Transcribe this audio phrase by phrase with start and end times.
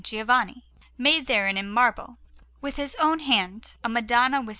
[0.03, 0.63] Giovanni,
[0.97, 2.17] made therein in marble,
[2.59, 4.49] with his own hand, a Madonna with S.